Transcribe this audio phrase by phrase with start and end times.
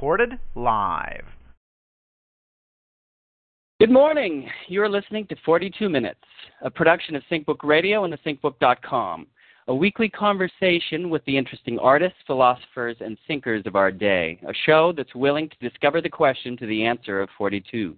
[0.00, 1.26] recorded live.
[3.80, 4.48] Good morning.
[4.66, 6.24] You are listening to 42 Minutes,
[6.62, 9.26] a production of SyncBook Radio and thesyncbook.com,
[9.68, 14.90] a weekly conversation with the interesting artists, philosophers, and thinkers of our day, a show
[14.96, 17.94] that's willing to discover the question to the answer of 42.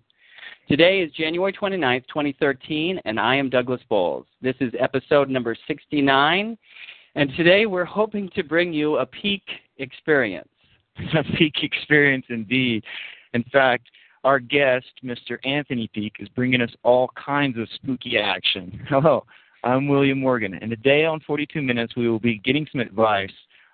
[0.68, 4.26] Today is January 29th, 2013, and I am Douglas Bowles.
[4.40, 6.58] This is episode number 69,
[7.14, 9.44] and today we're hoping to bring you a peak
[9.78, 10.48] experience.
[11.14, 12.84] a peak experience indeed.
[13.32, 13.88] In fact,
[14.24, 15.38] our guest, Mr.
[15.44, 18.84] Anthony Peake, is bringing us all kinds of spooky action.
[18.88, 19.24] Hello,
[19.64, 23.32] I'm William Morgan, and today on 42 Minutes we will be getting some advice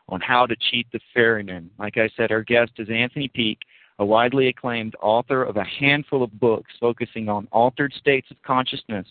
[0.09, 1.71] on how to cheat the ferryman.
[1.79, 3.61] Like I said, our guest is Anthony Peake,
[3.99, 9.07] a widely acclaimed author of a handful of books focusing on altered states of consciousness,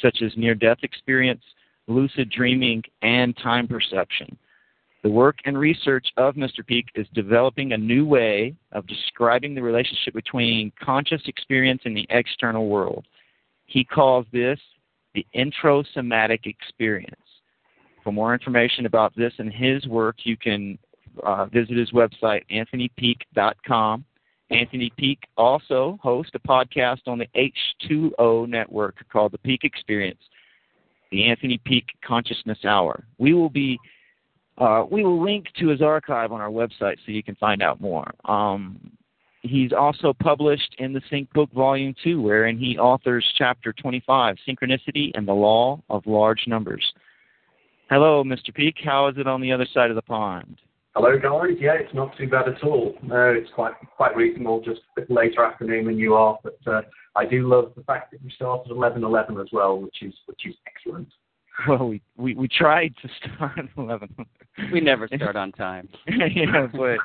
[0.00, 1.42] such as near death experience,
[1.88, 4.36] lucid dreaming, and time perception.
[5.02, 6.66] The work and research of Mr.
[6.66, 12.06] Peake is developing a new way of describing the relationship between conscious experience and the
[12.10, 13.06] external world.
[13.66, 14.58] He calls this
[15.14, 17.14] the introsomatic experience.
[18.02, 20.78] For more information about this and his work, you can
[21.22, 24.04] uh, visit his website, anthonypeake.com.
[24.50, 30.20] Anthony Peake also hosts a podcast on the H2O network called The Peak Experience,
[31.10, 33.04] the Anthony Peake Consciousness Hour.
[33.18, 33.78] We will be
[34.58, 37.80] uh, we will link to his archive on our website so you can find out
[37.80, 38.12] more.
[38.24, 38.90] Um,
[39.42, 45.10] he's also published in the Sync Book Volume 2, wherein he authors Chapter 25, Synchronicity
[45.14, 46.84] and the Law of Large Numbers.
[47.88, 48.52] Hello, Mr.
[48.54, 48.78] Peake.
[48.84, 50.58] How is it on the other side of the pond?
[50.94, 51.56] Hello, guys.
[51.60, 52.94] Yeah, it's not too bad at all.
[53.02, 54.60] No, it's quite quite reasonable.
[54.60, 56.82] Just a bit later afternoon than you are, but uh,
[57.14, 60.54] I do love the fact that you started 11:11 as well, which is which is
[60.66, 61.08] excellent.
[61.68, 64.14] Well, we we, we tried to start at 11.
[64.72, 65.88] We never start on time.
[66.06, 66.98] yeah, but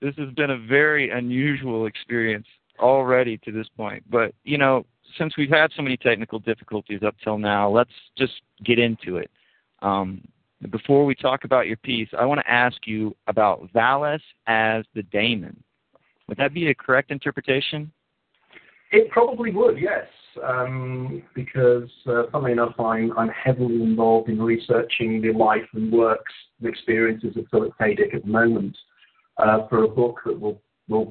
[0.00, 2.46] this has been a very unusual experience
[2.78, 4.02] already to this point.
[4.10, 4.84] But you know,
[5.18, 8.34] since we've had so many technical difficulties up till now, let's just
[8.64, 9.30] get into it.
[9.80, 10.22] Um,
[10.70, 15.02] before we talk about your piece, I want to ask you about Valis as the
[15.04, 15.60] daemon.
[16.28, 17.90] Would that be a correct interpretation?
[18.92, 20.06] It probably would, yes,
[21.34, 26.68] because uh, funnily enough, I'm, I'm heavily involved in researching the life and works and
[26.68, 27.94] experiences of Philip K.
[27.94, 28.76] Dick at the moment
[29.38, 30.56] uh, for a book that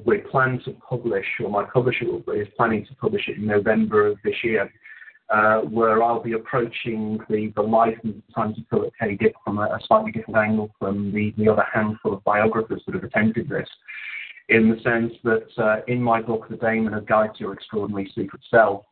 [0.06, 4.18] we plan to publish, or my publisher is planning to publish it in November of
[4.24, 4.70] this year
[5.32, 9.16] uh, where I'll be approaching the, life and times of Philip K.
[9.16, 13.04] Dick from a, slightly different angle from the, the other handful of biographers that have
[13.04, 13.68] attempted this,
[14.50, 18.42] in the sense that in my book, The Daemon, A Guide to Your Extraordinary Secret
[18.50, 18.91] Self, um,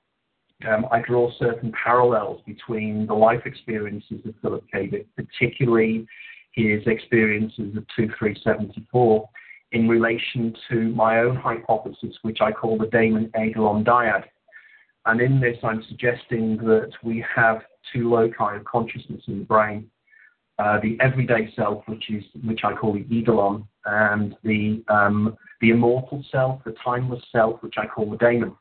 [0.66, 4.87] I draw certain parallels between the life experiences of Philip K.
[4.87, 6.06] Dick, particularly
[6.53, 9.28] his experiences of 2374,
[9.72, 14.25] in relation to my own hypothesis, which I call the Daemon Eidolon dyad.
[15.06, 19.91] And in this, I'm suggesting that we have two loci of consciousness in the brain.
[20.59, 25.71] Uh, the everyday self, which is which I call the eidolon, and the um, the
[25.71, 28.54] immortal self, the timeless self, which I call the daemon.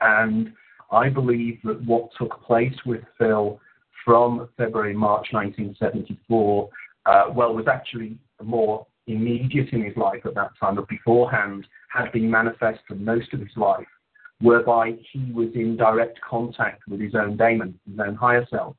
[0.00, 0.52] And
[0.90, 3.60] I believe that what took place with Phil
[4.04, 6.68] from February March 1974,
[7.06, 12.12] uh, well, was actually more immediate in his life at that time, but beforehand had
[12.12, 13.86] been manifest for most of his life
[14.40, 18.76] whereby he was in direct contact with his own daemon, his own higher self.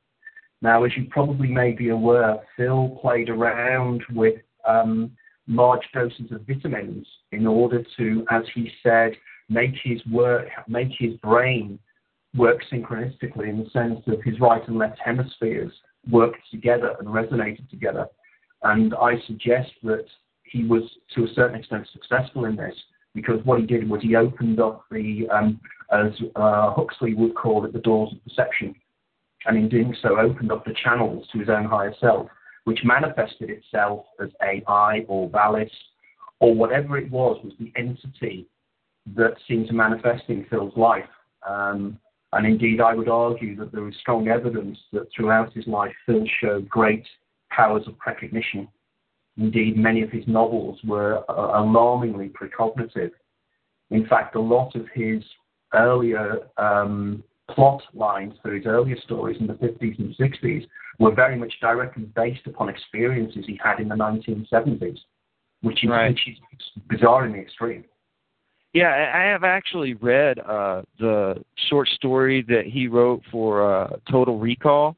[0.62, 5.10] Now, as you probably may be aware, Phil played around with um,
[5.48, 9.12] large doses of vitamins in order to, as he said,
[9.48, 11.78] make his work, make his brain
[12.36, 15.72] work synchronistically in the sense that his right and left hemispheres
[16.10, 18.06] worked together and resonated together.
[18.62, 20.06] And I suggest that
[20.44, 20.82] he was,
[21.14, 22.74] to a certain extent, successful in this
[23.14, 25.60] because what he did was he opened up the, um,
[25.92, 28.74] as uh, Huxley would call it, the doors of perception,
[29.46, 32.28] and in doing so opened up the channels to his own higher self,
[32.64, 35.70] which manifested itself as AI or Valis
[36.38, 38.46] or whatever it was, was the entity
[39.16, 41.08] that seemed to manifest in Phil's life.
[41.48, 41.98] Um,
[42.32, 46.24] and indeed, I would argue that there is strong evidence that throughout his life, Phil
[46.40, 47.04] showed great
[47.50, 48.68] powers of precognition
[49.40, 53.10] Indeed, many of his novels were uh, alarmingly precognitive.
[53.90, 55.22] In fact, a lot of his
[55.74, 60.66] earlier um, plot lines for his earlier stories in the 50s and 60s
[60.98, 64.98] were very much directly based upon experiences he had in the 1970s,
[65.62, 66.10] which is, right.
[66.10, 67.84] which is bizarre in the extreme.
[68.72, 74.38] Yeah, I have actually read uh, the short story that he wrote for uh, Total
[74.38, 74.96] Recall.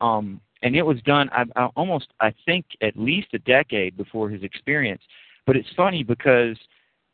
[0.00, 4.28] Um, and it was done I, I almost I think at least a decade before
[4.30, 5.02] his experience.
[5.46, 6.56] But it's funny because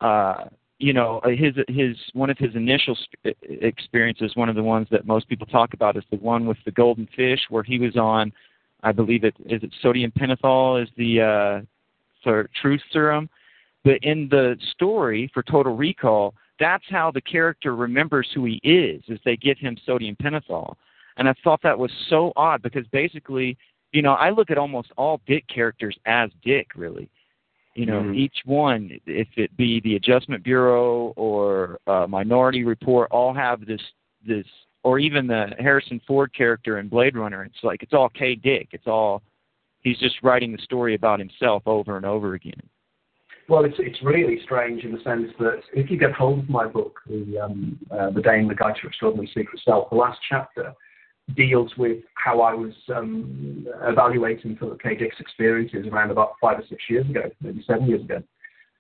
[0.01, 0.45] uh,
[0.79, 5.07] you know his his one of his initial sp- experiences, one of the ones that
[5.07, 8.33] most people talk about, is the one with the golden fish, where he was on.
[8.83, 11.65] I believe it is it sodium pentothal is the uh,
[12.23, 13.31] for truth serum.
[13.87, 19.01] But in the story for Total Recall, that's how the character remembers who he is,
[19.07, 20.75] is they give him sodium pentothal.
[21.19, 23.57] And I thought that was so odd because basically,
[23.93, 27.09] you know, I look at almost all Dick characters as Dick, really.
[27.77, 28.17] You know, Mhm.
[28.17, 33.83] each one, if it be the Adjustment Bureau or uh, Minority Report, all have this
[34.25, 34.49] this,
[34.83, 37.45] or even the Harrison Ford character in Blade Runner.
[37.45, 38.35] It's like it's all K.
[38.35, 38.71] Dick.
[38.73, 39.23] It's all
[39.85, 42.69] he's just writing the story about himself over and over again.
[43.49, 46.67] Well, it's it's really strange in the sense that if you get hold of my
[46.67, 50.75] book, the um, uh, the in the Guide to Extraordinary Secret Self, the last chapter
[51.37, 54.97] deals with how I was um, evaluating Philip K.
[54.97, 58.23] Dick's experiences around about five or six years ago, maybe seven years ago.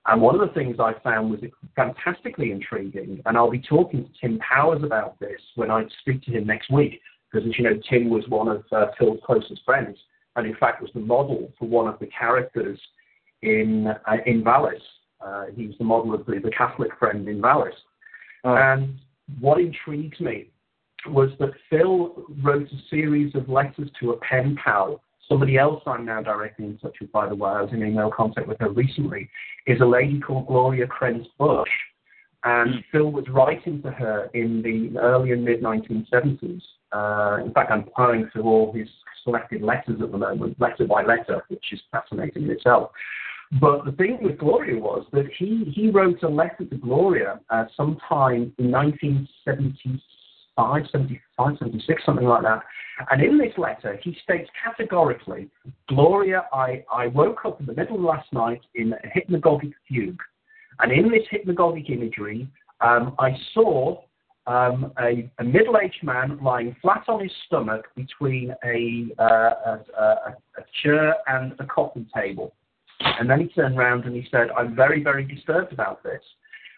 [0.06, 1.40] And one of the things I found was
[1.74, 6.30] fantastically intriguing, and I'll be talking to Tim Powers about this when I speak to
[6.30, 9.96] him next week, because as you know, Tim was one of uh, Phil's closest friends,
[10.36, 12.78] and in fact was the model for one of the characters
[13.46, 14.80] in uh, in Valis.
[15.24, 17.72] Uh, he was the model of the, the Catholic friend in Valis.
[18.44, 18.98] Uh, And
[19.40, 20.50] what intrigues me
[21.08, 25.00] was that Phil wrote a series of letters to a pen pal.
[25.28, 28.10] Somebody else I'm now directly in touch with, by the way, I was in email
[28.10, 29.28] contact with her recently,
[29.66, 31.70] is a lady called Gloria Krenz Bush.
[32.44, 32.84] And Mm.
[32.92, 36.62] Phil was writing to her in the early and mid 1970s.
[36.92, 38.88] Uh, in fact, I'm plowing through all his
[39.24, 42.92] selected letters at the moment, letter by letter, which is fascinating in itself.
[43.60, 47.66] But the thing with Gloria was that he, he wrote a letter to Gloria uh,
[47.76, 52.62] sometime in 1975, 75, 76, something like that.
[53.10, 55.48] And in this letter, he states categorically,
[55.88, 60.20] Gloria, I, I woke up in the middle of last night in a hypnagogic fugue.
[60.80, 62.48] And in this hypnagogic imagery,
[62.80, 64.02] um, I saw
[64.46, 70.36] um, a, a middle-aged man lying flat on his stomach between a, uh, a, a,
[70.58, 72.54] a chair and a coffee table.
[73.00, 76.22] And then he turned around and he said, I'm very, very disturbed about this.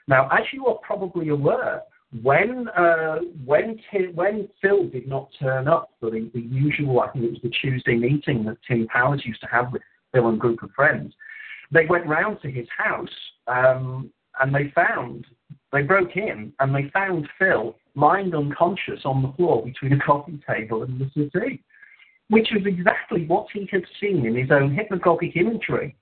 [0.07, 1.83] Now, as you are probably aware,
[2.23, 7.11] when uh, when Tim, when Phil did not turn up for the, the usual, I
[7.11, 9.83] think it was the Tuesday meeting that Tim Powers used to have with
[10.13, 11.13] Phil and group of friends,
[11.71, 13.09] they went round to his house
[13.47, 14.11] um,
[14.41, 15.27] and they found
[15.71, 20.41] they broke in and they found Phil lying unconscious on the floor between a coffee
[20.49, 21.63] table and the settee,
[22.31, 25.95] which was exactly what he had seen in his own hypnagogic imagery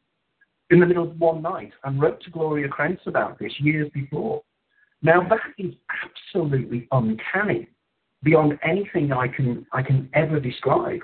[0.70, 4.42] in the middle of one night and wrote to Gloria Krenz about this years before.
[5.02, 5.74] Now that is
[6.04, 7.68] absolutely uncanny,
[8.22, 11.00] beyond anything I can I can ever describe.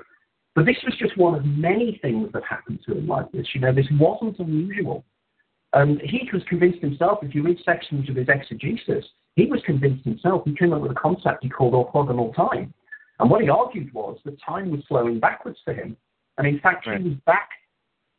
[0.55, 3.47] But this was just one of many things that happened to him like this.
[3.55, 5.05] You know, this wasn't unusual.
[5.73, 9.07] And he was convinced himself, if you read sections of his exegesis,
[9.37, 12.75] he was convinced himself, he came up with a concept he called orthogonal time.
[13.19, 15.97] And what he argued was that time was flowing backwards for him.
[16.37, 17.01] And in fact, Right.
[17.01, 17.49] he was back,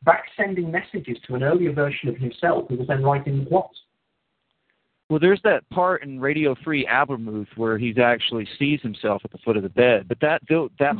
[0.05, 3.69] back sending messages to an earlier version of himself who was then writing the plot.
[5.09, 9.37] Well, there's that part in Radio Free Albemuth where he actually sees himself at the
[9.39, 10.41] foot of the bed, but that
[10.79, 10.99] that's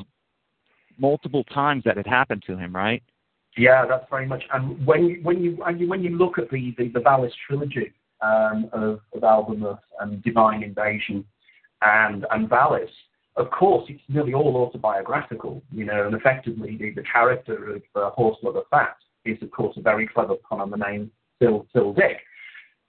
[0.97, 3.01] multiple times that had happened to him, right?
[3.57, 4.44] Yeah, that's very much.
[4.54, 7.31] And when you when you and you, when you look at the the, the Valis
[7.47, 11.25] trilogy um, of of Albemuth and Divine Invasion
[11.81, 12.89] and and Valis,
[13.35, 15.61] of course, it's nearly all autobiographical.
[15.71, 19.81] You know, and effectively the, the character of uh, Horselover Fat is of course a
[19.81, 22.18] very clever pun on the name Phil Phil Dick,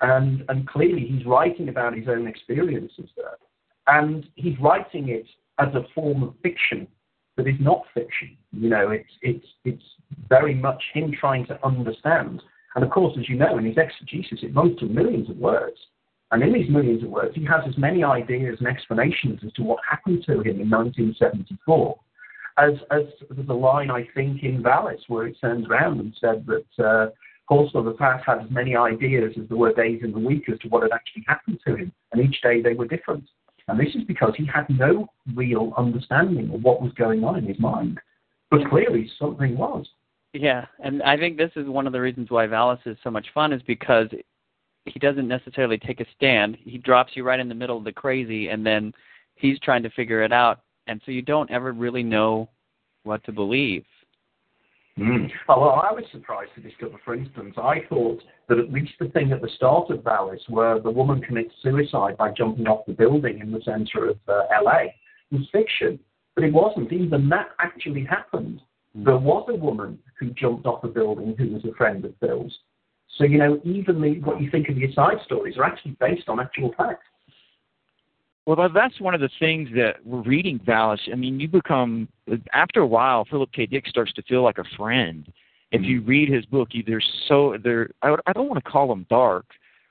[0.00, 3.38] and and clearly he's writing about his own experiences there,
[3.86, 5.26] and he's writing it
[5.58, 6.86] as a form of fiction
[7.36, 8.36] that is not fiction.
[8.52, 9.84] You know, it's it's it's
[10.28, 12.42] very much him trying to understand.
[12.74, 15.76] And of course, as you know, in his exegesis, it runs to millions of words.
[16.34, 19.62] And in these millions of words, he has as many ideas and explanations as to
[19.62, 21.96] what happened to him in 1974
[22.58, 23.02] as as
[23.48, 27.06] a line I think in Valis where it turns around and said that uh,
[27.50, 30.58] of the past had as many ideas as there were days in the week as
[30.60, 33.24] to what had actually happened to him, and each day they were different.
[33.68, 37.46] And this is because he had no real understanding of what was going on in
[37.46, 38.00] his mind.
[38.50, 39.86] But clearly something was.
[40.32, 43.26] Yeah, and I think this is one of the reasons why Valis is so much
[43.32, 44.08] fun is because
[44.86, 46.56] he doesn't necessarily take a stand.
[46.60, 48.92] He drops you right in the middle of the crazy, and then
[49.34, 52.48] he's trying to figure it out, and so you don't ever really know
[53.04, 53.84] what to believe.
[54.98, 55.28] Mm.
[55.48, 59.08] Oh, well, I was surprised to discover, for instance, I thought that at least the
[59.08, 62.92] thing at the start of Valis, where the woman commits suicide by jumping off the
[62.92, 64.84] building in the centre of uh, LA,
[65.32, 65.98] was fiction.
[66.36, 66.92] But it wasn't.
[66.92, 68.60] Even that actually happened.
[68.94, 72.56] There was a woman who jumped off a building who was a friend of Phil's.
[73.16, 76.28] So, you know, even the, what you think of the side stories are actually based
[76.28, 77.06] on actual facts.
[78.46, 80.98] Well, that's one of the things that we're reading Valis.
[81.10, 82.08] I mean, you become
[82.52, 83.64] after a while, Philip K.
[83.66, 85.32] Dick starts to feel like a friend.
[85.70, 86.08] If you Mm-hmm.
[86.08, 87.90] read his book, you, there's so there.
[88.02, 89.46] I, I don't want to call them dark,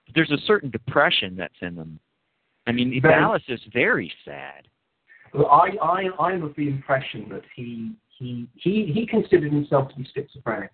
[0.06, 2.00] but there's a certain depression that's in them.
[2.68, 4.68] I mean, Very- Valis is very sad.
[5.34, 9.96] Well, I, I, I'm of the impression that he, he, he, he considered himself to
[9.96, 10.70] be schizophrenic.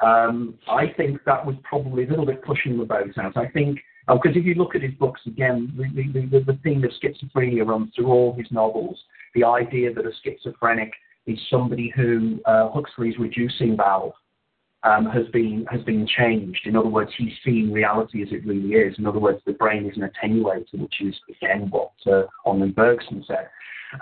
[0.00, 3.36] Um, I think that was probably a little bit pushing the boat out.
[3.36, 6.84] I think, because if you look at his books again, the, the, the, the theme
[6.84, 8.98] of schizophrenia runs through all his novels.
[9.34, 10.92] The idea that a schizophrenic
[11.26, 14.12] is somebody who uh, Huxley's reducing valve
[14.82, 16.66] um, has been has been changed.
[16.66, 18.98] In other words, he's seeing reality as it really is.
[18.98, 22.22] In other words, the brain is an attenuator, which is again what uh,
[22.74, 23.48] Bergson said.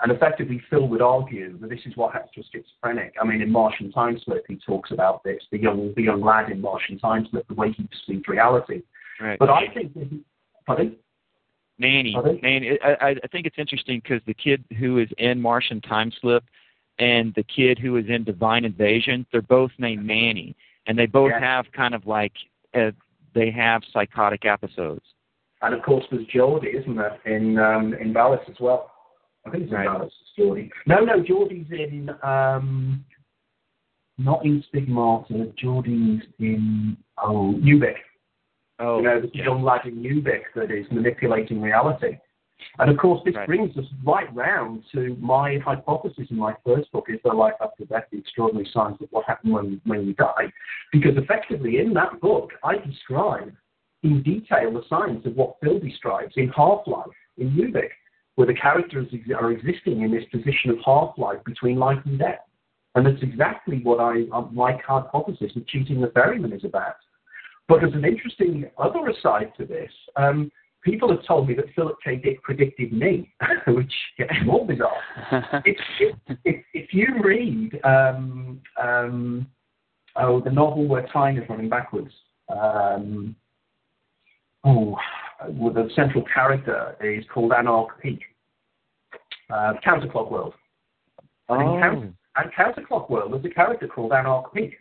[0.01, 3.13] And effectively, Phil would argue that this is what happens to a schizophrenic.
[3.21, 5.41] I mean, in Martian Time Slip, he talks about this.
[5.51, 8.81] The young the young lad in Martian Time Slip, the way he perceives reality.
[9.19, 9.37] Right.
[9.39, 9.93] But I think
[10.65, 10.95] pardon?
[11.77, 12.39] Manny, Pardon?
[12.41, 12.79] Manny.
[12.83, 16.43] I, I I think it's interesting because the kid who is in Martian Time Slip
[16.99, 20.55] and the kid who is in Divine Invasion, they're both named Manny,
[20.87, 21.39] and they both Yeah.
[21.41, 22.33] have kind of like
[22.73, 22.91] uh,
[23.33, 25.03] they have psychotic episodes.
[25.61, 28.91] And of course, there's Jory, isn't there, in um, in Valis as well?
[29.45, 30.11] I think it's in Right.
[30.37, 30.71] Jory.
[30.85, 33.05] No, no, Jory's in um,
[34.17, 35.51] not in Stigmata.
[35.57, 37.95] Jory's in oh Ubik.
[38.79, 39.43] Oh, you know, yeah.
[39.45, 42.17] young lad in Ubik that is manipulating reality.
[42.79, 43.47] And of course, this Right.
[43.47, 47.85] brings us right round to my hypothesis in my first book, Is There Life After
[47.85, 50.51] Death, The Extraordinary Signs of What Happened When, when We Die?
[50.91, 53.53] Because effectively in that book, I describe
[54.03, 57.89] in detail the signs of what Phil describes in Half-Life in Ubik,
[58.35, 62.39] where the characters ex- are existing in this position of half-life between life and death.
[62.95, 66.95] And that's exactly what I, uh, my hypothesis of cheating the ferryman is about.
[67.67, 70.51] But as an interesting other aside to this, um,
[70.83, 72.15] people have told me that Philip K.
[72.17, 73.33] Dick predicted me,
[73.67, 75.61] which gets more bizarre.
[75.65, 79.47] If, if, if, if you read um, um,
[80.15, 82.11] oh, the novel where time is running backwards,
[82.49, 83.35] um,
[84.63, 84.95] oh,
[85.49, 88.21] well, the central character is called Anarch Peak,
[89.49, 90.53] uh, Counterclock World.
[91.49, 94.77] And Counter- and Counterclock World, there's a character called Anarch Peak.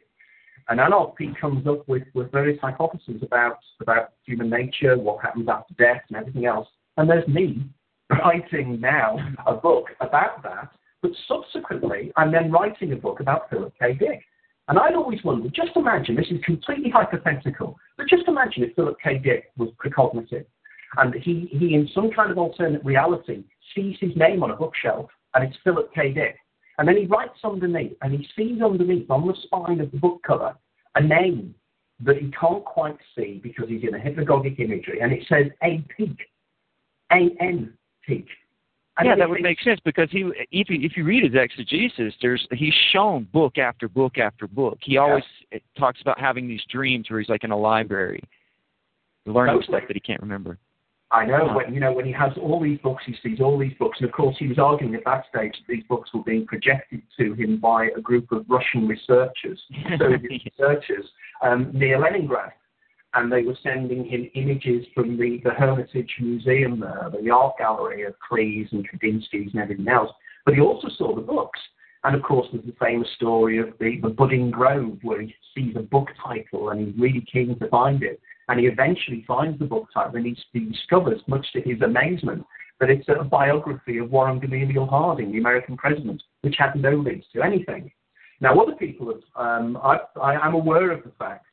[0.68, 5.48] And Anarch Peak comes up with, with various hypotheses about, about human nature, what happens
[5.48, 6.68] after death, and everything else.
[6.96, 7.68] And there's me
[8.10, 10.70] writing now a book about that,
[11.02, 13.94] but subsequently I'm then writing a book about Philip K.
[13.94, 14.22] Dick.
[14.68, 18.96] And I'd always wondered, just imagine, this is completely hypothetical, but just imagine if Philip
[19.02, 19.18] K.
[19.18, 20.46] Dick was precognitive
[20.96, 23.44] and he, he in some kind of alternate reality
[23.74, 26.12] sees his name on a bookshelf and it's Philip K.
[26.12, 26.36] Dick.
[26.78, 30.20] And then he writes underneath, and he sees underneath on the spine of the book
[30.26, 30.56] cover
[30.96, 31.54] a name
[32.00, 35.84] that he can't quite see because he's in a hypnagogic imagery, and it says A
[35.96, 36.18] Peak,
[37.12, 37.72] A N
[38.06, 38.26] Peak.
[38.96, 40.20] And yeah, that would make sense because he,
[40.52, 44.78] if you if you read his exegesis, there's he's shown book after book after book.
[44.82, 45.24] He always
[45.76, 48.22] talks about having these dreams where he's like in a library,
[49.26, 49.78] learning Totally.
[49.78, 50.58] stuff that he can't remember.
[51.10, 51.54] I know Huh.
[51.54, 54.08] when you know when he has all these books, he sees all these books, and
[54.08, 57.34] of course he was arguing at that stage that these books were being projected to
[57.34, 59.60] him by a group of Russian researchers,
[59.98, 61.06] Soviet researchers
[61.42, 62.52] um, near Leningrad,
[63.14, 68.02] and they were sending him images from the, the Hermitage Museum there, the art gallery
[68.02, 70.10] of Klee's and Kandinsky's and everything else.
[70.44, 71.60] But he also saw the books.
[72.02, 75.74] And of course, there's the famous story of the, the Budding Grove, where he sees
[75.76, 78.20] a book title and he's really keen to find it.
[78.48, 82.44] And he eventually finds the book title and he, he discovers, much to his amazement,
[82.80, 87.26] that it's a biography of Warren Gamaliel Harding, the American president, which had no links
[87.32, 87.90] to anything.
[88.40, 91.46] Now, other people have, um, I, I am aware of the fact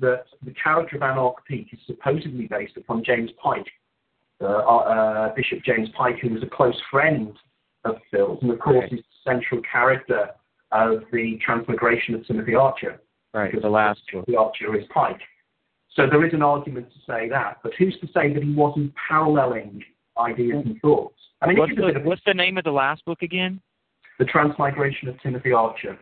[0.00, 3.66] that the character of Anarch Peak is supposedly based upon James Pike,
[4.42, 7.32] uh, uh, Bishop James Pike, who was a close friend
[7.84, 8.92] of Phil's, and of course Right.
[8.92, 10.30] is the central character
[10.72, 13.00] of the Transmigration of Timothy Archer.
[13.34, 14.26] Right, because the last book.
[14.26, 15.20] Timothy Archer is Pike.
[15.94, 18.92] So there is an argument to say that, but who's to say that he wasn't
[19.08, 19.82] paralleling
[20.18, 21.16] ideas and thoughts?
[21.40, 23.60] I mean, What's it is a the what's the name of the last book again?
[24.18, 25.96] the Transmigration of Timothy Archer.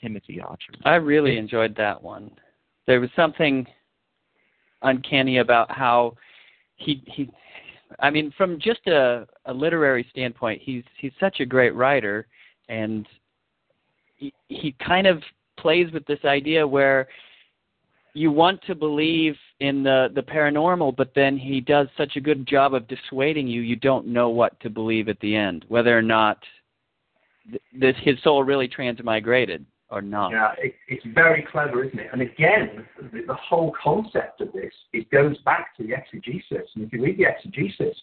[0.00, 0.72] Timothy Archer.
[0.84, 2.30] I really enjoyed that one.
[2.86, 3.66] There was something
[4.84, 6.14] uncanny about how
[6.76, 7.30] he he
[8.00, 12.26] I mean from just a, a literary standpoint he's he's such a great writer
[12.68, 13.06] and
[14.16, 15.22] he, he kind of
[15.58, 17.08] plays with this idea where
[18.12, 22.46] you want to believe in the the paranormal but then he does such a good
[22.46, 26.02] job of dissuading you you don't know what to believe at the end whether or
[26.02, 26.38] not
[27.50, 30.32] th- this his soul really transmigrated or not.
[30.32, 32.08] Yeah, it, it's very clever, isn't it?
[32.12, 36.68] And again, the, the, whole concept of this it goes back to the exegesis.
[36.74, 37.96] And if you read the exegesis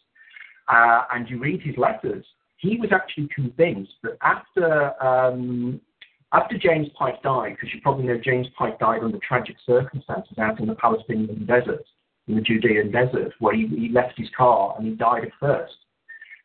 [0.67, 2.25] uh, and you read his letters,
[2.57, 5.81] he was actually convinced that after um,
[6.33, 10.60] after James Pike died, because you probably know James Pike died under tragic circumstances out
[10.62, 11.83] in the Palestinian desert,
[12.27, 15.75] in the Judean desert, where he, he left his car and he died of thirst.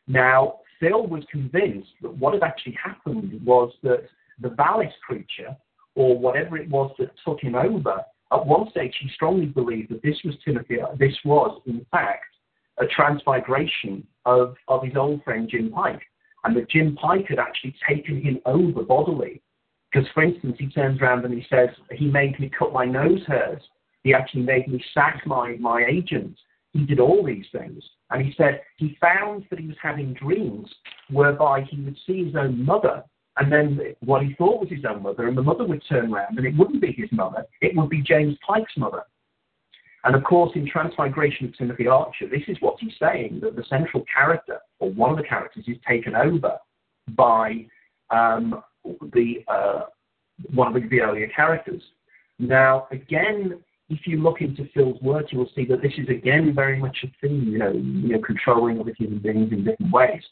[0.05, 4.03] Now, Phil was convinced that what had actually happened was that
[4.39, 5.55] the Valis creature,
[5.95, 10.03] or whatever it was that took him over, at one stage he strongly believed that
[10.03, 12.25] this was Timothy, this was, in fact,
[12.79, 16.01] a transmigration of, of his old friend Jim Pike,
[16.43, 19.41] and that Jim Pike had actually taken him over bodily.
[19.91, 23.21] Because, for instance, he turns around and he says, he made me cut my nose
[23.25, 23.61] hairs.
[24.03, 26.37] He actually made me sack my, my agent.
[26.73, 27.83] He did all these things.
[28.11, 30.69] And he said he found that he was having dreams
[31.09, 33.03] whereby he would see his own mother
[33.37, 36.37] and then what he thought was his own mother, and the mother would turn around
[36.37, 39.03] and it wouldn't be his mother, it would be James Pike's mother.
[40.03, 43.63] And of course, in Transmigration of Timothy Archer, this is what he's saying that the
[43.69, 46.57] central character, or one of the characters, is taken over
[47.09, 47.65] by
[48.09, 48.63] um,
[49.13, 49.81] the uh,
[50.53, 51.81] one of the earlier characters.
[52.39, 56.53] Now, again, if you look into Phil's work, you will see that this is again
[56.55, 60.23] very much a theme, you know, you know, controlling other human beings in different ways.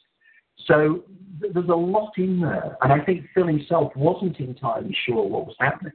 [0.65, 1.03] So
[1.41, 5.47] th- there's a lot in there, and I think Phil himself wasn't entirely sure what
[5.47, 5.93] was happening.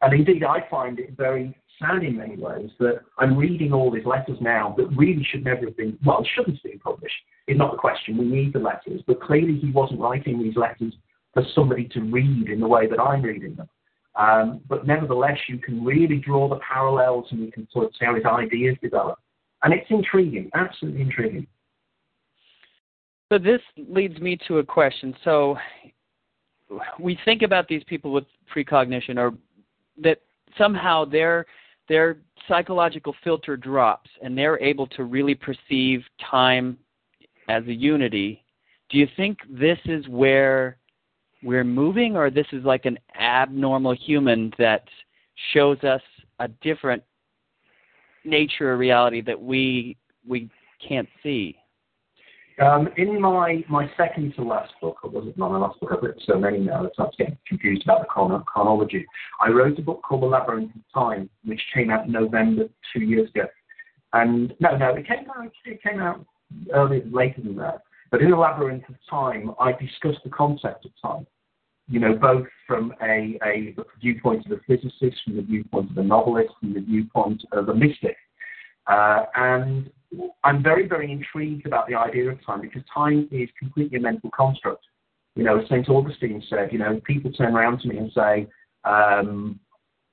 [0.00, 4.04] And indeed, I find it very sad in many ways that I'm reading all these
[4.04, 7.14] letters now that really should never have been, well, shouldn't have been published.
[7.46, 8.16] It's not the question.
[8.16, 10.94] We need the letters, but clearly he wasn't writing these letters
[11.34, 13.68] for somebody to read in the way that I'm reading them.
[14.16, 18.04] Um, but nevertheless, you can really draw the parallels and you can sort of see
[18.04, 19.18] how his ideas develop.
[19.62, 21.46] And it's intriguing, absolutely intriguing.
[23.30, 25.14] So this leads me to a question.
[25.22, 25.58] So
[26.98, 29.34] we think about these people with precognition or
[30.02, 30.20] that
[30.56, 31.46] somehow their
[31.88, 36.76] their psychological filter drops and they're able to really perceive time
[37.48, 38.44] as a unity.
[38.90, 40.76] Do you think this is where
[41.42, 44.84] we're moving, or this is like an abnormal human that
[45.52, 46.02] shows us
[46.40, 47.02] a different
[48.24, 50.50] nature of reality that we we
[50.86, 51.56] can't see?
[52.60, 55.90] Um, in my, my second to last book, or was it not my last book?
[55.92, 59.06] I've written so many now that I'm getting confused about the chron- chronology.
[59.40, 63.04] I wrote a book called The Labyrinth of Time, which came out in November two
[63.04, 63.46] years ago.
[64.12, 66.24] And no, no, it came out it came out
[66.72, 67.82] earlier, later than that.
[68.10, 71.26] But in the labyrinth of time, I discussed the concept of time.
[71.88, 76.02] You know, both from a, a viewpoint of the physicist, from the viewpoint of the
[76.02, 78.16] novelist, from the viewpoint of the mystic.
[78.86, 79.90] Uh, and
[80.44, 84.30] I'm very, very intrigued about the idea of time because time is completely a mental
[84.30, 84.84] construct.
[85.34, 85.88] You know, St.
[85.88, 88.48] Augustine said, you know, people turn around to me and say,
[88.84, 89.60] um,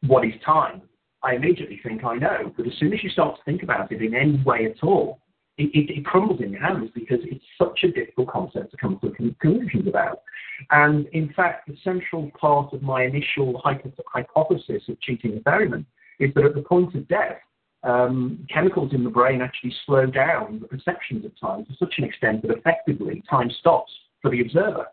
[0.07, 0.81] what is time?
[1.23, 2.53] I immediately think I know.
[2.55, 5.19] But as soon as you start to think about it in any way at all,
[5.57, 8.99] it, it, it, crumbles in your hands because it's such a difficult concept to come
[9.01, 10.21] to conclusions about.
[10.71, 15.85] And in fact, the central part of my initial hypothesis of cheating ferryman
[16.19, 17.37] is that at the point of death,
[18.51, 22.41] chemicals in the brain actually slow down the perceptions of time to such an extent
[22.41, 24.87] that effectively time stops for the observer.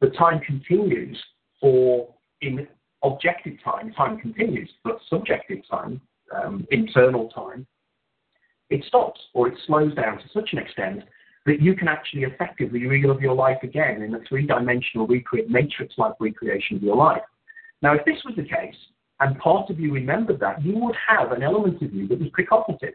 [0.00, 1.18] The time continues
[1.60, 2.08] for,
[2.40, 2.68] in
[3.02, 6.00] objective time, time continues, but subjective time,
[6.34, 7.66] um, internal time,
[8.70, 11.02] it stops or it slows down to such an extent
[11.46, 16.76] that you can actually effectively relive your life again in a three-dimensional recreate matrix-like recreation
[16.76, 17.22] of your life.
[17.82, 18.76] Now, if this was the case,
[19.20, 22.28] and part of you remembered that, you would have an element of you that was
[22.30, 22.94] precognitive,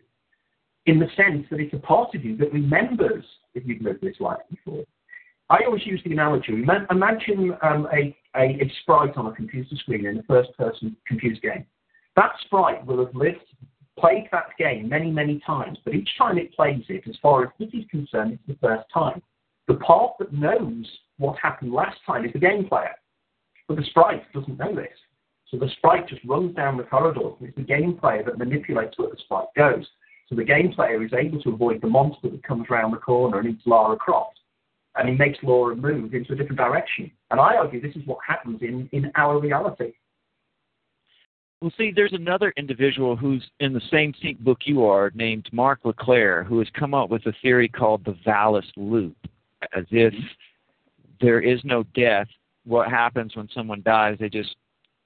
[0.86, 4.20] in the sense that it's a part of you that remembers if you've lived this
[4.20, 4.84] life before.
[5.50, 6.64] I always use the analogy.
[6.90, 11.66] Imagine um, a, a, a sprite on a computer screen in a first-person computer game.
[12.16, 13.40] That sprite will have lived
[13.98, 17.50] played that game many, many times, but each time it plays it, as far as
[17.60, 19.22] it is concerned, it's the first time.
[19.68, 20.86] The part that knows
[21.18, 22.96] what happened last time is the game player,
[23.68, 24.90] but the sprite doesn't know this.
[25.52, 27.32] So the sprite just runs down the corridor.
[27.42, 29.86] it's the game player that manipulates where the sprite goes.
[30.28, 33.40] So the game player is able to avoid the monster that comes around the corner
[33.40, 34.40] and eats Lara Croft.
[34.96, 37.12] And he makes Laura move into a different direction.
[37.30, 39.94] And I argue this is what happens in, in our reality.
[41.62, 45.80] Well, see, there's another individual who's in the same sync book you are, named Mark
[45.84, 49.18] LeClaire, who has come up with a theory called the Valis loop,
[49.76, 50.14] as if
[51.22, 52.28] there is no death.
[52.66, 54.18] What happens when someone dies?
[54.20, 54.56] They just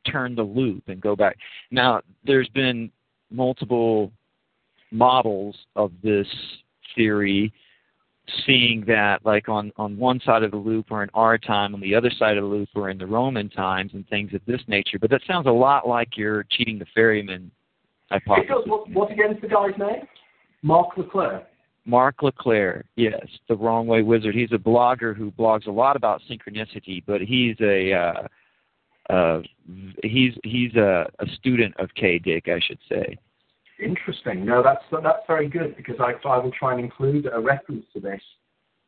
[0.05, 1.37] turn the loop and go back.
[1.71, 2.91] Now, there's been
[3.31, 4.11] multiple
[4.91, 6.27] models of this
[6.95, 7.53] theory.
[8.45, 11.81] seeing that like on on one side of the loop we're in our time, on
[11.81, 14.61] the other side of the loop we're in the Roman times, and things of this
[14.67, 14.99] nature.
[14.99, 17.51] But that sounds a lot like you're cheating the ferryman
[18.09, 18.55] hypothesis.
[18.65, 20.07] What, what again is the guy's name?
[20.61, 21.43] Mark Leclerc.
[21.85, 24.35] Mark Leclerc, yes, the Wrong Way Wizard.
[24.35, 28.27] He's a blogger who blogs a lot about synchronicity, but he's a uh,
[29.09, 29.41] uh,
[30.03, 32.19] he's he's a, a student of K.
[32.19, 33.17] Dick, I should say.
[33.79, 34.45] Interesting.
[34.45, 37.99] No, that's that's very good because I, I will try and include a reference to
[37.99, 38.21] this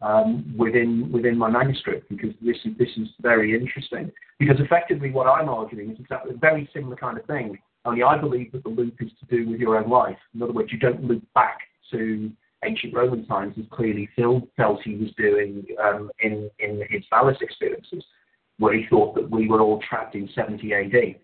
[0.02, 4.12] um, within within my manuscript because this is this is very interesting.
[4.40, 7.58] Because effectively, what I'm arguing is exactly a very similar kind of thing.
[7.86, 10.18] Only I believe that the loop is to do with your own life.
[10.36, 11.60] In other words, you don't loop back
[11.92, 12.32] to
[12.64, 17.42] ancient Roman times, as clearly Phil felt he was doing um, in in his Valis
[17.42, 18.04] experiences,
[18.62, 21.16] where he thought that we were all trapped in 70 AD.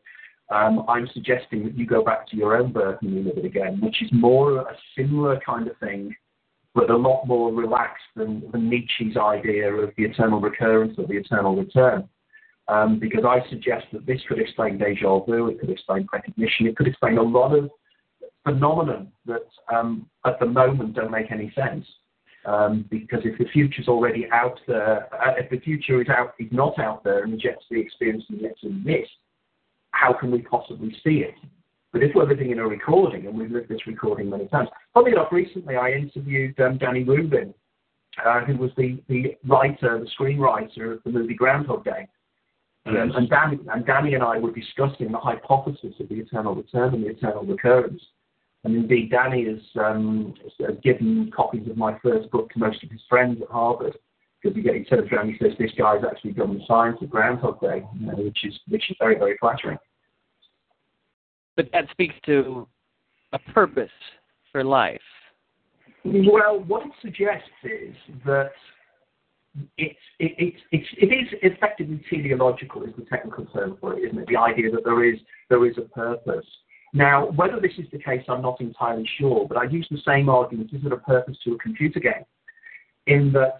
[0.50, 3.80] Um, I'm suggesting that you go back to your own birth and live it again,
[3.80, 6.16] which is more a similar kind of thing,
[6.74, 11.14] but a lot more relaxed than, than Nietzsche's idea of the eternal recurrence or the
[11.14, 12.10] eternal return.
[12.70, 16.76] Um, because I suggest that this could explain deja vu, it could explain recognition, it
[16.76, 17.70] could explain a lot of
[18.44, 21.86] phenomena that um, at the moment don't make any sense.
[22.48, 26.48] Um, because if the future's already out there, uh, if the future is out, is
[26.50, 29.12] not out there, and yet to be experienced and yet to exist,
[29.92, 31.36] how can we possibly see it?
[31.92, 35.12] But if we're living in a recording, and we've lived this recording many times, funny
[35.12, 37.54] enough, recently I interviewed um, Danny Rubin,
[38.26, 42.08] uh, who was the, the writer, the screenwriter of the movie Groundhog Day.
[42.86, 46.94] Um, and, Danny, and Danny and I were discussing the hypothesis of the eternal return
[46.94, 48.02] and the eternal recurrence.
[48.64, 52.90] And indeed, Danny has, um, has given copies of my first book to most of
[52.90, 53.98] his friends at Harvard
[54.42, 57.10] because he, he turns around and he says this guy's actually done the science of
[57.10, 59.78] Groundhog Day, you know, which is which is very very flattering.
[61.56, 62.68] But that speaks to
[63.34, 63.90] a purpose
[64.52, 65.02] for life.
[66.04, 68.52] Well, what it suggests is that
[69.78, 74.20] it's, it, it's, it's, it is effectively teleological, is the technical term for it, isn't
[74.20, 74.28] it?
[74.28, 76.46] The idea that there is, there is a purpose.
[76.94, 80.30] Now, whether this is the case, I'm not entirely sure, but I use the same
[80.30, 80.72] argument.
[80.74, 82.26] Is there a purpose to a computer game?
[83.08, 83.60] In that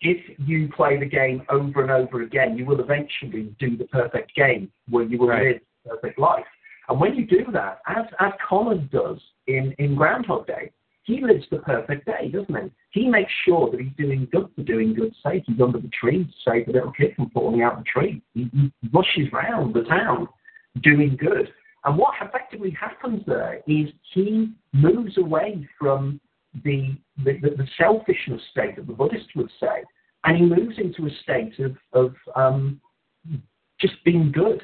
[0.00, 4.34] if you play the game over and over again, you will eventually do the perfect
[4.34, 5.46] game where you will right.
[5.46, 6.44] live the perfect life.
[6.88, 10.70] And when you do that, as, as Connor does in, in Groundhog Day,
[11.04, 13.00] he lives the perfect day, doesn't he?
[13.02, 15.44] He makes sure that he's doing good for doing good's sake.
[15.46, 18.22] He's under the tree to save the little kid from falling out of the tree.
[18.32, 20.28] He, he rushes round the town
[20.82, 21.52] doing good.
[21.84, 26.20] And what effectively happens there is he moves away from
[26.64, 29.82] the, the, the, selfishness state that the Buddhists would say,
[30.24, 32.80] and he moves into a state of, of um,
[33.80, 34.62] just being good.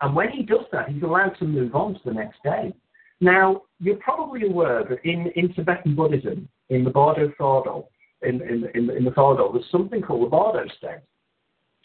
[0.00, 2.72] And when he does that, he's allowed to move on to the next day.
[3.20, 7.86] Now, you're probably aware that in, in Tibetan Buddhism, in the Bardo Thodol,
[8.22, 11.00] in, in, in, in the Thodol, there's something called the Bardo state.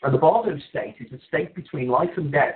[0.04, 2.56] And the Bardo state is a state between life and death,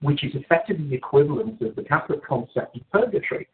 [0.00, 3.48] which is effectively the equivalent of the Catholic concept of purgatory.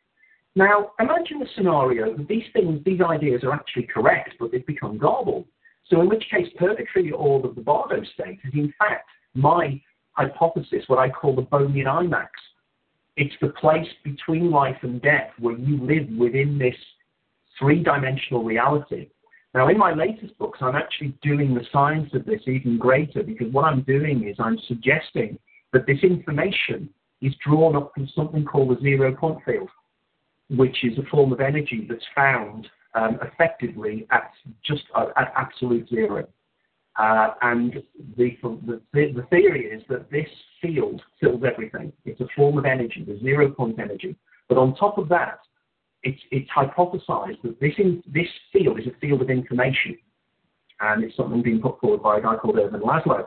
[0.57, 4.99] Now, imagine the scenario that these things, these ideas are actually correct, but they've become
[4.99, 5.47] garbled.
[5.91, 9.81] So in which case, purgatory or the Bardo state is in fact my
[10.13, 12.29] hypothesis, what I call the Bohmian IMAX.
[13.17, 16.75] It's the place between life and death where you live within this
[17.59, 19.09] three-dimensional reality.
[19.55, 23.53] Now, in my latest books, I'm actually doing the science of this even greater because
[23.53, 25.39] what I'm doing is I'm suggesting
[25.75, 26.89] that this information
[27.21, 29.69] is drawn up from something called the zero point field
[30.51, 34.31] which is a form of energy that's found um, effectively at
[34.65, 36.27] just uh, at absolute zero.
[36.97, 37.83] Uh, and
[38.17, 40.29] the, the, the theory is that this
[40.63, 41.93] field fills everything.
[42.05, 44.15] It's a form of energy, the zero point energy.
[44.49, 45.41] But on top of that,
[46.05, 49.97] it's, it's hypothesized that this, in, this field is a field of information.
[50.79, 53.27] And it's something being put forward by a guy called Ervin Laszlo.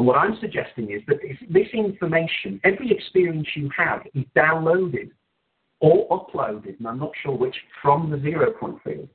[0.00, 1.18] And what I'm suggesting is that
[1.50, 5.10] this information, every experience you have, is downloaded
[5.80, 9.10] or uploaded, and I'm not sure which, from the zero point field.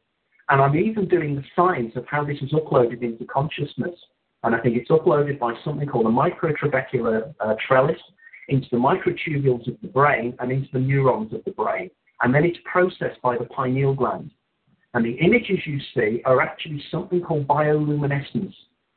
[0.47, 3.95] And I'm even doing the science of how this is uploaded into consciousness.
[4.43, 7.97] And I think it's uploaded by something called a microtrabecular uh, trellis
[8.49, 11.89] into the microtubules of the brain and into the neurons of the brain.
[12.21, 14.29] And then it's processed by the pineal gland.
[14.93, 18.53] And the images you see are actually something called bioluminescence.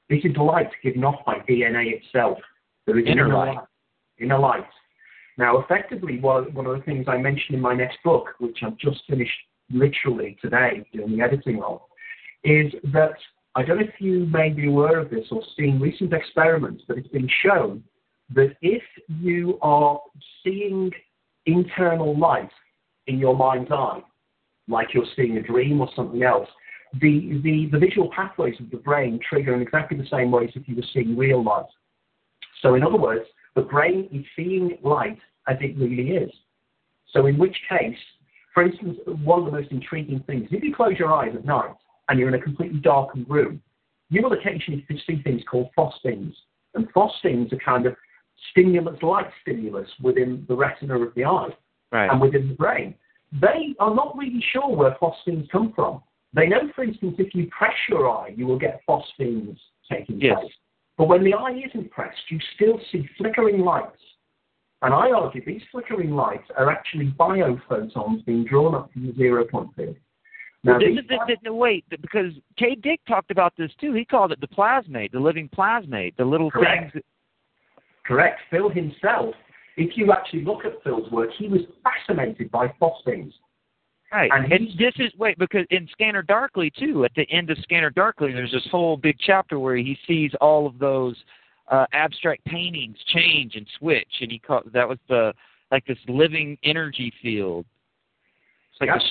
[0.09, 2.39] This is light given off by DNA itself.
[2.87, 3.57] There is inner, light.
[3.57, 3.65] light.
[4.19, 4.67] Inner light.
[5.37, 9.03] Now, effectively, one of the things I mentioned in my next book, which I've just
[9.09, 9.39] finished
[9.71, 11.83] literally today doing the editing of,
[12.43, 13.15] is that
[13.55, 16.97] I don't know if you may be aware of this or seen recent experiments, but
[16.97, 17.85] it's been shown
[18.35, 20.01] that if you are
[20.43, 20.91] seeing
[21.47, 22.51] internal light
[23.07, 24.01] in your mind's eye,
[24.69, 26.49] like you're seeing a dream or something else,
[26.95, 30.67] the, the, the visual pathways of the brain trigger in exactly the same ways if
[30.67, 31.67] you were seeing real light.
[32.63, 33.25] So, in other words,
[33.55, 36.31] the brain is seeing light as it really is.
[37.13, 37.97] So, in which case,
[38.55, 41.75] for instance, one of the most intriguing things, if you close your eyes at night
[42.09, 43.63] and you're in a completely darkened room,
[44.11, 46.35] you will occasionally see things called phosphenes.
[46.75, 47.95] And phosphenes are kind of
[48.51, 51.49] stimulus, light stimulus within the retina of the eye
[51.93, 52.11] right.
[52.11, 52.95] and within the brain.
[53.33, 56.03] They are not really sure where phosphenes come from.
[56.35, 59.59] They know, for instance, if you press your eye, you will get phosphenes
[59.91, 60.39] taking yes.
[60.39, 60.53] place.
[60.99, 63.97] But when the eye isn't pressed, you still see flickering lights.
[64.83, 69.45] And I argue these flickering lights are actually biophotons being drawn up from the zero
[69.45, 69.97] point field.
[70.65, 72.75] Now, this, this, this, wait, because K.
[72.75, 73.93] Dick talked about this too.
[73.93, 76.93] He called it the plasmate, the living plasmate, the little Correct.
[76.93, 77.05] things.
[78.05, 78.41] Correct.
[78.51, 79.35] Phil himself,
[79.77, 83.33] if you actually look at Phil's work, he was fascinated by phosphenes.
[84.11, 84.31] Right.
[84.33, 88.33] And, this is wait because in Scanner Darkly too, at the end of Scanner Darkly,
[88.33, 91.15] there's this whole big chapter where he sees all of those
[91.71, 95.35] uh, abstract paintings change and switch, and he called that was the
[95.71, 97.67] like this living energy field.
[98.73, 99.03] It's like Yep.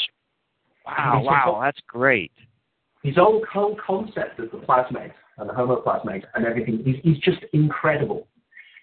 [0.88, 2.32] wow, wow, that's great.
[3.04, 7.44] his whole, whole concept of the plasmate and the homoplasmate and everything is, is just
[7.54, 8.28] incredible.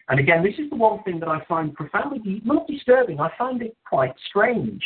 [0.09, 3.19] And again, this is the one thing that I find profoundly not disturbing.
[3.19, 4.85] I find it quite strange,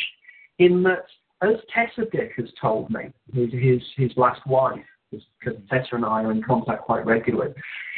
[0.59, 1.05] in that
[1.41, 6.23] as Tessa Dick has told me, his his, his last wife, because Tessa and I
[6.23, 7.53] are in contact quite regularly,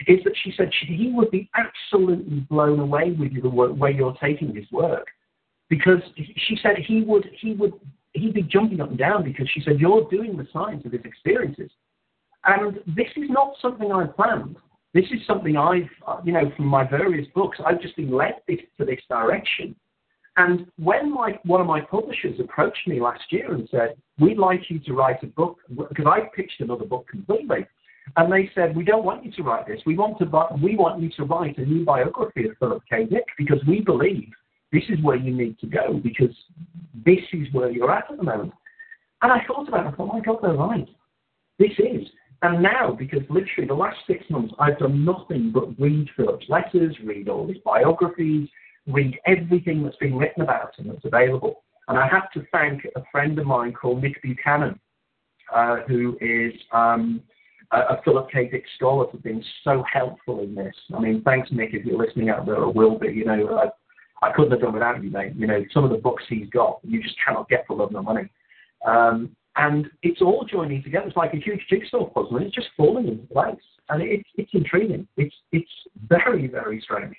[0.07, 3.91] is that she said she, he would be absolutely blown away with you the way
[3.91, 5.07] you're taking his work,
[5.69, 7.73] because she said he would he would
[8.13, 11.01] he'd be jumping up and down because she said you're doing the science of his
[11.05, 11.71] experiences,
[12.45, 14.57] and this is not something I planned.
[14.93, 18.35] This is something I've, uh, you know, from my various books, I've just been led
[18.45, 19.73] this, to this direction.
[20.37, 24.69] And when my, one of my publishers approached me last year and said, we'd like
[24.69, 25.57] you to write a book,
[25.89, 27.65] because I pitched another book completely,
[28.15, 29.81] and they said, we don't want you to write this.
[29.85, 30.25] We want, to,
[30.63, 33.05] we want you to write a new biography of Philip K.
[33.05, 34.29] Dick because we believe
[34.71, 36.35] this is where you need to go because
[37.05, 38.53] this is where you're at at the moment.
[39.21, 40.87] And I thought about it, I thought, my God, they're right.
[41.59, 42.07] This is.
[42.41, 46.95] And now, because literally the last six months, I've done nothing but read Philip's letters,
[47.03, 48.49] read all his biographies,
[48.87, 51.63] read everything that's been written about him that's available.
[51.87, 54.79] And I have to thank a friend of mine called Nick Buchanan,
[55.53, 57.21] uh, who is um,
[57.71, 58.47] a, a Philip K.
[58.49, 60.75] Dick scholar for being so helpful in this.
[60.95, 63.07] I mean, thanks, Nick, if you're listening out there, or will be.
[63.07, 65.33] You know, I, I couldn't have done without you, mate.
[65.35, 68.03] You know, some of the books he's got, you just cannot get for love nor
[68.03, 68.29] money.
[68.85, 71.07] Um, and it's all joining together.
[71.07, 73.55] It's like a huge jigsaw puzzle, and it's just falling into place.
[73.89, 75.07] And it's it's intriguing.
[75.17, 75.69] It's it's
[76.07, 77.15] very very strange.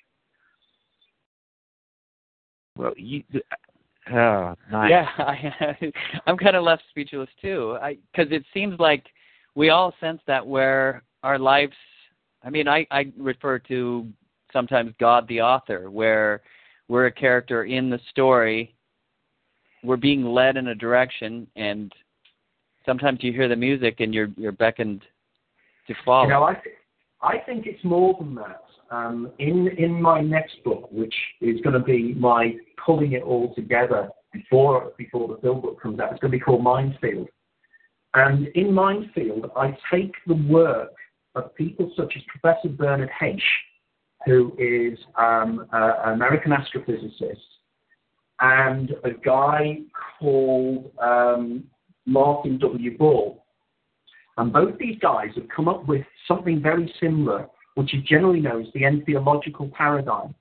[2.76, 3.22] Well, you.
[4.12, 4.90] Oh, nice.
[4.90, 5.92] Yeah, I,
[6.26, 7.78] I'm kind of left speechless too,
[8.12, 9.04] because it seems like
[9.54, 11.74] we all sense that where our lives.
[12.44, 14.08] I mean, I I refer to
[14.52, 16.42] sometimes God the author, where
[16.88, 18.74] we're a character in the story.
[19.84, 21.92] We're being led in a direction, and
[22.86, 25.02] sometimes you hear the music and you're you're beckoned
[25.86, 26.24] to follow.
[26.24, 26.76] You know, I th-
[27.20, 28.62] I think it's more than that.
[28.92, 33.54] Um, in in my next book, which is going to be my pulling it all
[33.54, 37.26] together before before the film book comes out, it's going to be called Mindfield.
[38.12, 40.92] And in Mindfield, I take the work
[41.34, 43.40] of people such as Professor Bernard Haisch,
[44.26, 47.36] who is um, an American astrophysicist,
[48.40, 49.78] and a guy
[50.18, 51.64] called um,
[52.04, 52.98] Martin W.
[52.98, 53.42] Ball.
[54.36, 58.66] And both these guys have come up with something very similar, which is generally known
[58.66, 60.34] as the entheological paradigm.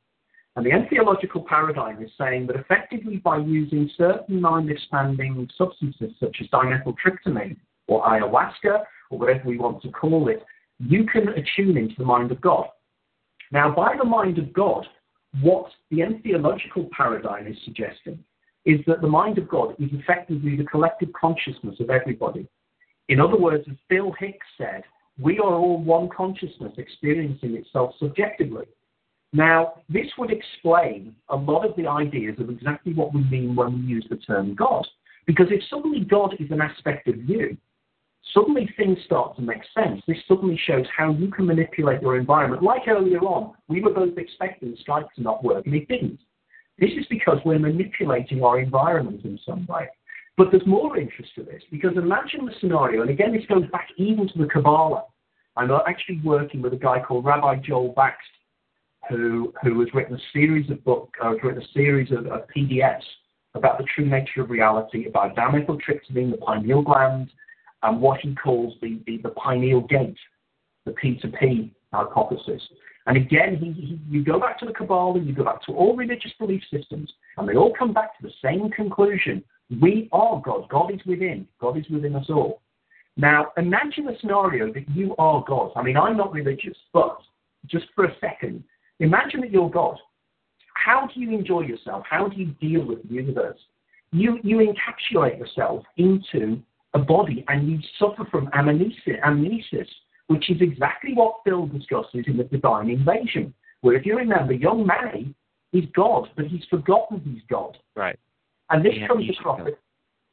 [0.56, 6.38] And the entheological paradigm is saying that effectively by using certain mind expanding substances such
[6.42, 7.56] as dimethyltryptamine
[7.88, 10.44] or ayahuasca or whatever we want to call it,
[10.80, 12.68] you can attune into the mind of God.
[13.52, 14.86] Now, by the mind of God,
[15.42, 18.22] what the entheological paradigm is suggesting
[18.66, 22.48] is that the mind of God is effectively the collective consciousness of everybody.
[23.08, 24.84] In other words, as Bill Hicks said,
[25.20, 28.66] we are all one consciousness experiencing itself subjectively.
[29.34, 33.74] Now, this would explain a lot of the ideas of exactly what we mean when
[33.74, 34.86] we use the term God.
[35.26, 37.56] Because if suddenly God is an aspect of you,
[38.34, 40.02] suddenly things start to make sense.
[40.08, 42.64] This suddenly shows how you can manipulate your environment.
[42.64, 46.20] Like earlier on, we were both expecting Skype to not work, and it didn't.
[46.78, 49.88] This is because we're manipulating our environment in some way.
[50.42, 53.90] But there's more interest to this because imagine the scenario, and again, this goes back
[53.98, 55.04] even to the Kabbalah.
[55.56, 58.16] I'm actually working with a guy called Rabbi Joel Bakst,
[59.08, 63.04] who who has written a series of books, uh, written a series of, of PDFs
[63.54, 67.30] about the true nature of reality, about dimethyltryptamine, the pineal gland,
[67.84, 70.18] and what he calls the, the, the pineal gate,
[70.86, 72.64] the P2P hypothesis.
[73.06, 75.96] And again, he, he, you go back to the Kabbalah, you go back to all
[75.96, 79.44] religious belief systems, and they all come back to the same conclusion.
[79.80, 80.68] We are God.
[80.70, 81.48] God is within.
[81.60, 82.62] God is within us all.
[83.18, 85.72] Now, imagine a scenario that you are God.
[85.76, 87.18] I mean, I'm not religious, but
[87.68, 88.64] just for a second,
[89.00, 89.98] imagine that you're God.
[90.74, 92.04] How do you enjoy yourself?
[92.10, 93.60] How do you deal with the universe?
[94.12, 96.62] You, you encapsulate yourself into
[96.94, 99.88] a body and you suffer from amnesia, amnesis,
[100.28, 104.86] which is exactly what Phil discusses in the Divine Invasion, where if you remember, young
[104.86, 105.34] Manny
[105.74, 107.78] is God, but he's forgotten he's God.
[107.96, 108.18] Right.
[108.72, 109.62] And this comes across.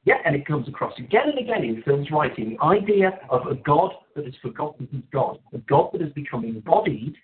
[0.04, 3.56] Yeah, and it comes across again and again in Phil's writing the idea of a
[3.56, 7.14] God that has forgotten he's God, a God that has become embodied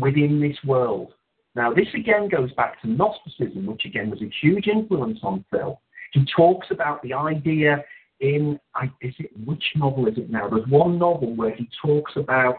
[0.00, 1.12] within this world.
[1.54, 5.80] Now, this again goes back to Gnosticism, which again was a huge influence on Phil.
[6.12, 7.84] He talks about the idea
[8.20, 8.58] in,
[9.00, 10.48] is it, which novel is it now?
[10.48, 12.58] There's one novel where he talks about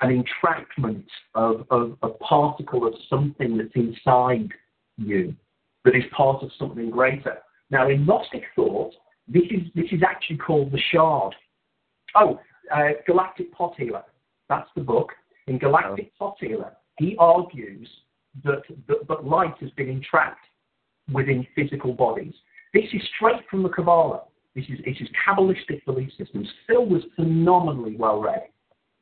[0.00, 4.48] an entrapment of, of a particle of something that's inside
[4.96, 5.36] you
[5.84, 7.38] that is part of something greater.
[7.70, 8.92] Now, in Gnostic thought,
[9.28, 11.34] this is, this is actually called the shard.
[12.14, 12.38] Oh,
[12.74, 14.02] uh, Galactic Pot Healer.
[14.48, 15.12] That's the book.
[15.46, 16.26] In Galactic oh.
[16.26, 17.88] Pot Healer, he argues
[18.44, 20.44] that, that, that light has been entrapped
[21.12, 22.34] within physical bodies.
[22.74, 24.22] This is straight from the Kabbalah.
[24.54, 26.48] This is, this is Kabbalistic belief systems.
[26.66, 28.42] Phil was phenomenally well read.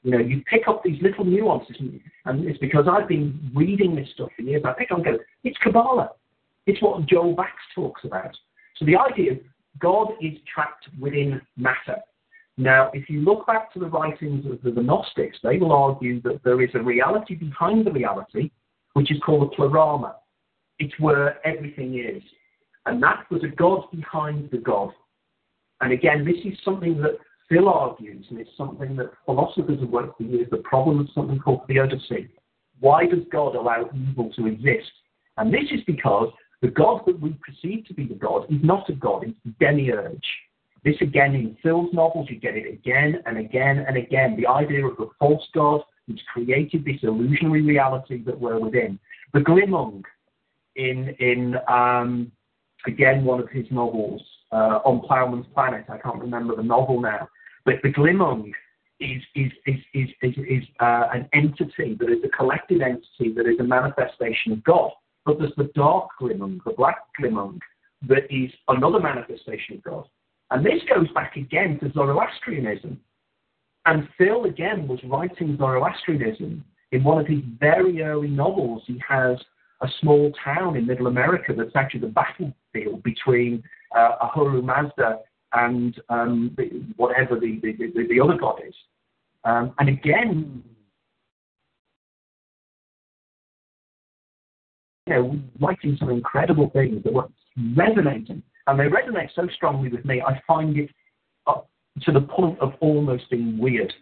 [0.03, 3.95] You know, you pick up these little nuances, and, and it's because I've been reading
[3.95, 4.63] this stuff for years.
[4.65, 6.11] I pick on go, it's Kabbalah.
[6.67, 8.37] It's what Joel Bakst talks about.
[8.77, 9.39] So the idea of
[9.79, 11.97] God is trapped within matter.
[12.57, 16.21] Now, if you look back to the writings of the, the Gnostics, they will argue
[16.23, 18.51] that there is a reality behind the reality,
[18.93, 20.17] which is called a pleroma.
[20.79, 22.23] It's where everything is.
[22.87, 24.91] And that was a God behind the God.
[25.81, 27.19] And again, this is something that
[27.49, 31.39] Phil argues, and it's something that philosophers have worked for years, the problem of something
[31.39, 32.29] called theodicy.
[32.79, 34.91] Why does God allow evil to exist?
[35.37, 38.89] And this is because the God that we perceive to be the God is not
[38.89, 40.27] a God, it's the demiurge.
[40.85, 44.37] This again in Phil's novels, you get it again and again and again.
[44.37, 48.99] The idea of the false God who's created this illusionary reality that we're within.
[49.35, 50.03] The Glimmung
[50.77, 52.33] in, in um,
[52.87, 57.29] again, one of his novels, uh, On Plowman's Planet, I can't remember the novel now,
[57.65, 58.51] but the Glimmung
[59.01, 63.47] is, is, is, is, is, is uh, an entity that is a collective entity that
[63.47, 64.91] is a manifestation of God.
[65.31, 67.61] But there's the dark Glimmung, the black Glimmung,
[68.09, 70.09] that is another manifestation of God.
[70.51, 72.99] And this goes back again to Zoroastrianism.
[73.87, 76.65] And Phil, again, was writing Zoroastrianism.
[76.91, 79.39] In one of his very early novels, he has
[79.83, 83.63] a small town in middle America that's actually the battlefield between
[83.97, 85.21] uh, Ahura Mazda
[85.53, 88.75] and um, the, whatever the, the, the, the, other god is.
[89.45, 90.65] Um, and again,
[95.11, 97.29] you know, writing some incredible things that were
[97.77, 98.43] resonating.
[98.67, 100.91] And they resonate so strongly with me, I find it
[101.47, 101.69] up
[102.03, 103.93] to the point of almost being weird,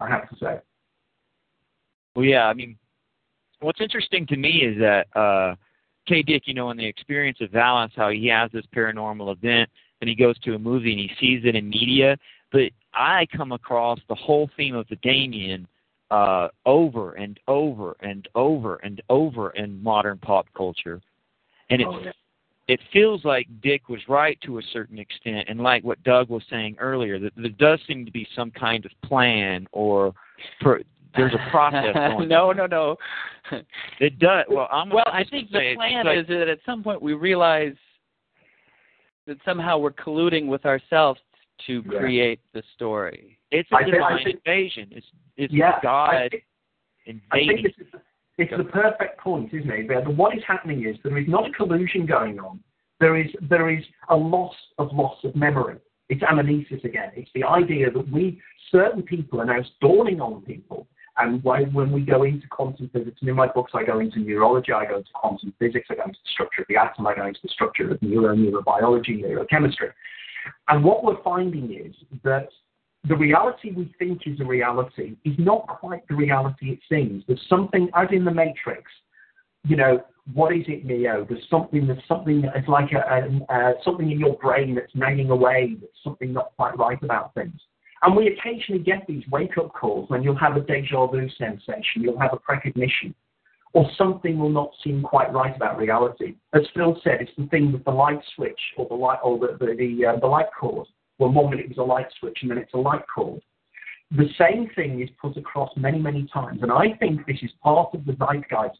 [0.00, 0.58] I have to say.
[2.14, 2.76] Well, yeah, I mean,
[3.60, 5.54] what's interesting to me is that uh,
[6.06, 6.22] K.
[6.22, 10.08] Dick, you know, in the experience of VALIS, how he has this paranormal event, and
[10.08, 12.16] he goes to a movie and he sees it in media.
[12.52, 15.66] But I come across the whole theme of the Damien
[16.10, 21.00] uh, over and over and over and over in modern pop culture,
[21.70, 21.90] and it's.
[21.92, 22.12] Oh, yeah.
[22.66, 26.42] It feels like Dick was right to a certain extent, and like what Doug was
[26.48, 30.14] saying earlier, that there does seem to be some kind of plan or
[30.62, 30.80] per,
[31.16, 32.28] there's a process going.
[32.28, 32.96] no, no, no.
[34.00, 34.46] It does.
[34.48, 35.04] Well, I'm well.
[35.06, 37.74] I think the plan like, is that at some point we realize
[39.26, 41.20] that somehow we're colluding with ourselves
[41.66, 41.98] to yeah.
[41.98, 43.38] create the story.
[43.50, 44.88] It's a I divine think, invasion.
[44.90, 46.44] It's it's yeah, God I think,
[47.06, 47.22] invading.
[47.32, 48.04] I think it's,
[48.38, 49.88] it's the perfect point, isn't it?
[49.88, 52.60] But what is happening is there is not a collusion going on.
[53.00, 55.76] There is there is a loss of loss of memory.
[56.08, 57.10] It's amnesis again.
[57.14, 60.86] It's the idea that we certain people are now dawning on people.
[61.16, 64.18] And when, when we go into quantum physics, and in my books I go into
[64.18, 67.14] neurology, I go into quantum physics, I go into the structure of the atom, I
[67.14, 69.92] go into the structure of neuro, neurobiology, neurochemistry.
[70.68, 72.48] And what we're finding is that
[73.06, 77.22] the reality we think is a reality is not quite the reality it seems.
[77.26, 78.90] There's something, as in the Matrix,
[79.66, 80.02] you know,
[80.32, 81.26] what is it, Neo?
[81.28, 85.30] There's something, there's something it's like a, a, a, something in your brain that's nagging
[85.30, 87.60] away, that's something not quite right about things.
[88.02, 92.02] And we occasionally get these wake up calls when you'll have a deja vu sensation,
[92.02, 93.14] you'll have a precognition,
[93.74, 96.36] or something will not seem quite right about reality.
[96.54, 99.58] As Phil said, it's the thing with the light switch or the light or the
[99.58, 100.86] the, the, uh, the light cord
[101.18, 103.40] Well, one minute it was a light switch and then it's a light cord.
[104.10, 106.60] The same thing is put across many, many times.
[106.62, 108.78] And I think this is part of the zeitgeist.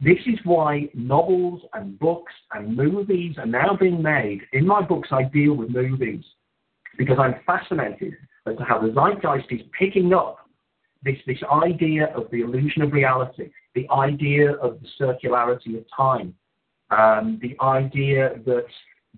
[0.00, 4.40] This is why novels and books and movies are now being made.
[4.52, 6.24] In my books, I deal with movies
[6.98, 8.14] because I'm fascinated
[8.46, 10.38] as to how the zeitgeist is picking up
[11.04, 16.34] this, this idea of the illusion of reality, the idea of the circularity of time,
[16.90, 18.66] um, the idea that,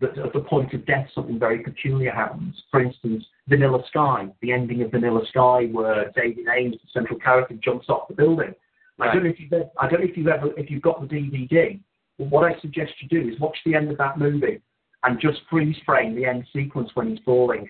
[0.00, 2.54] that at the point of death something very peculiar happens.
[2.70, 7.54] For instance, Vanilla Sky, the ending of Vanilla Sky, where David Ames, the central character,
[7.62, 8.54] jumps off the building.
[8.98, 9.10] Right.
[9.10, 11.00] I don't know if you've ever, I don't know if you've ever if you've got
[11.00, 11.80] the DVD.
[12.18, 14.62] But what I suggest you do is watch the end of that movie
[15.04, 17.68] and just freeze frame the end sequence when he's falling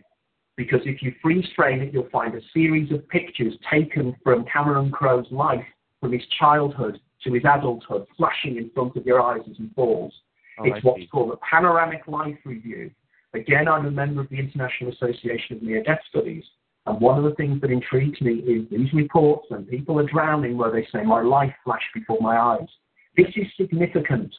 [0.56, 4.90] because if you freeze frame it, you'll find a series of pictures taken from Cameron
[4.90, 5.64] Crowe's life
[6.00, 10.12] from his childhood to his adulthood, flashing in front of your eyes as he falls.
[10.58, 12.90] Oh, it's what's called a panoramic life review.
[13.34, 16.44] Again, I'm a member of the International Association of Near Death Studies.
[16.86, 20.56] And one of the things that intrigues me is these reports when people are drowning
[20.56, 22.68] where they say, My life flashed before my eyes.
[23.16, 24.34] This is significant.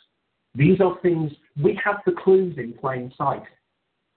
[0.55, 3.43] These are things, we have the clues in plain sight.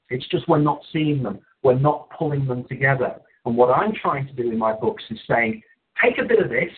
[0.09, 1.41] It's just we're not seeing them.
[1.63, 3.17] We're not pulling them together.
[3.45, 5.63] And what I'm trying to do in my books is saying,
[6.03, 6.73] take a bit of this,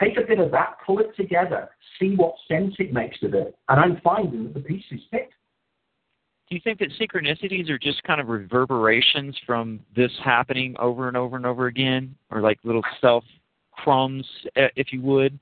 [0.00, 3.56] take a bit of that, pull it together, see what sense it makes of it.
[3.68, 5.30] And I'm finding that the pieces fit.
[6.48, 11.16] Do you think that synchronicities are just kind of reverberations from this happening over and
[11.16, 13.24] over and over again, or like little self
[13.72, 14.24] crumbs,
[14.54, 15.38] if you would?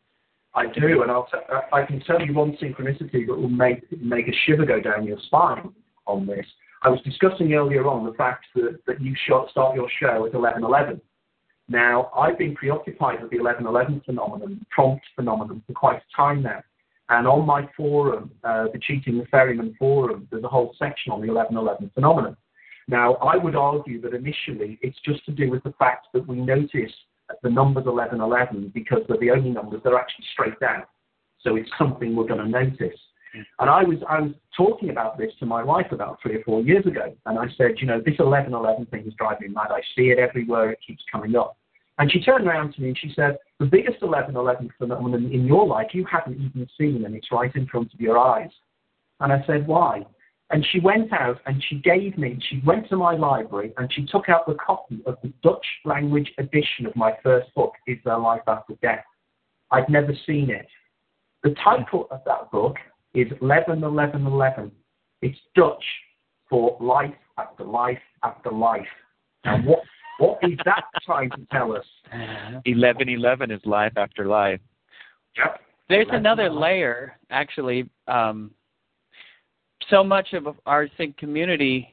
[0.55, 1.39] I do, and I'll t-
[1.73, 5.19] I can tell you one synchronicity that will make make a shiver go down your
[5.27, 5.75] spine
[6.07, 6.47] on this.
[6.83, 11.01] I was discussing earlier on the fact that, that you start your show at 11.11.
[11.69, 16.63] Now, I've been preoccupied with the 11.11 phenomenon, prompt phenomenon, for quite a time now.
[17.09, 21.21] And on my forum, uh, the Cheating the Ferryman forum, there's a whole section on
[21.21, 22.37] the 11.11 phenomenon.
[22.87, 26.37] Now, I would argue that initially it's just to do with the fact that we
[26.37, 26.93] notice
[27.43, 30.83] the numbers 1111 because they're the only numbers that are actually straight down.
[31.41, 32.99] So it's something we're going to notice.
[33.59, 36.63] And I was I was talking about this to my wife about three or four
[36.63, 39.69] years ago, and I said, you know, this 1111 thing is driving me mad.
[39.71, 40.71] I see it everywhere.
[40.71, 41.57] It keeps coming up.
[41.99, 45.65] And she turned around to me and she said, the biggest 1111 phenomenon in your
[45.65, 48.51] life you haven't even seen, and it's right in front of your eyes.
[49.21, 50.05] And I said, why?
[50.51, 54.05] And she went out and she gave me, she went to my library and she
[54.07, 58.19] took out the copy of the Dutch language edition of my first book, Is There
[58.19, 59.05] Life After Death?
[59.71, 60.67] I'd never seen it.
[61.43, 62.77] The title of that book
[63.15, 64.73] is 11 11 11.
[65.23, 65.85] It's Dutch
[66.51, 68.87] for life after life after life.
[69.45, 69.81] And what
[70.19, 71.87] what is that trying to tell us?
[72.65, 74.61] 11 11 is life after life.
[75.37, 75.61] Yep.
[75.89, 77.91] There's another layer, actually.
[78.09, 78.53] Um,
[79.91, 81.89] so much of our sync community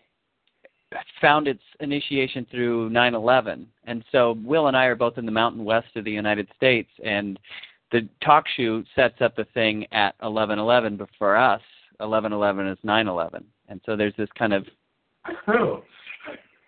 [1.19, 5.63] found its initiation through 9/11, and so Will and I are both in the Mountain
[5.63, 7.39] West of the United States, and
[7.91, 11.61] the talk show sets up the thing at 11:11, but for us,
[11.99, 14.67] 11:11 is 9/11, and so there's this kind of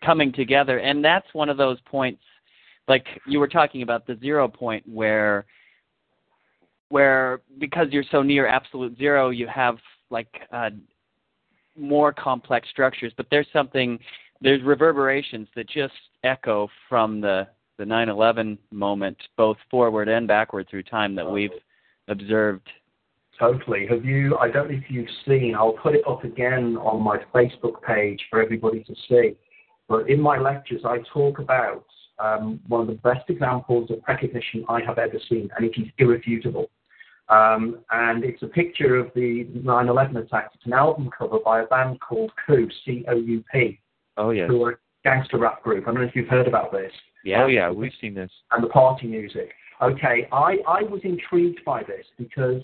[0.01, 2.23] coming together, and that's one of those points,
[2.87, 5.45] like you were talking about the zero point, where
[6.89, 9.77] where because you're so near absolute zero, you have
[10.09, 10.69] like uh,
[11.75, 13.97] more complex structures, but there's something,
[14.41, 15.93] there's reverberations that just
[16.23, 17.47] echo from the
[17.77, 21.51] the 9/11 moment, both forward and backward through time that we've
[22.07, 22.69] observed.
[23.39, 23.87] Totally.
[23.87, 24.37] Have you?
[24.37, 25.55] I don't know if you've seen.
[25.55, 29.35] I'll put it up again on my Facebook page for everybody to see.
[29.89, 31.85] But in my lectures, I talk about
[32.19, 35.87] um, one of the best examples of precognition I have ever seen, and it is
[35.97, 36.69] irrefutable.
[37.29, 40.55] Um, and it's a picture of the 9/11 attacks.
[40.55, 43.79] It's an album cover by a band called Coup, C-O-U-P.
[44.17, 44.45] Oh yeah.
[44.45, 45.87] Who are a gangster rap group.
[45.87, 46.91] I don't know if you've heard about this.
[47.23, 47.43] Yeah.
[47.43, 48.31] Oh yeah, we've seen this.
[48.51, 49.51] And the party music.
[49.81, 52.63] Okay, I, I was intrigued by this because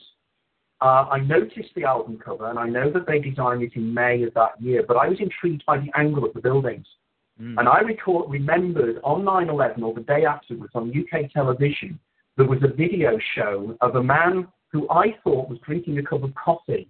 [0.81, 4.23] uh, I noticed the album cover and I know that they designed it in May
[4.23, 6.85] of that year, but I was intrigued by the angle of the buildings.
[7.41, 7.55] Mm.
[7.57, 11.99] And I record, remembered on 9 11 or the day afterwards on UK television,
[12.37, 16.23] there was a video shown of a man who I thought was drinking a cup
[16.23, 16.87] of coffee.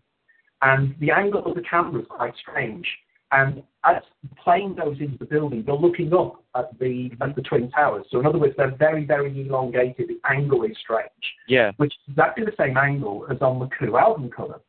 [0.61, 2.85] And the angle of the camera was quite strange.
[3.31, 7.41] And as the plane goes into the building, they're looking up at the at the
[7.41, 8.05] twin towers.
[8.09, 10.09] So in other words, they're very very elongated.
[10.09, 11.09] The angle is strange.
[11.47, 11.71] Yeah.
[11.77, 14.59] Which is exactly the same angle as on the Coup album cover.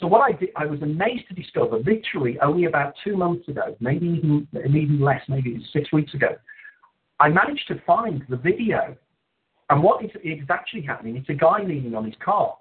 [0.00, 3.76] So what I did, I was amazed to discover, literally only about two months ago,
[3.80, 6.36] maybe even even less, maybe six weeks ago,
[7.20, 8.96] I managed to find the video.
[9.70, 11.16] And what is, is actually happening?
[11.16, 12.56] It's a guy leaning on his car.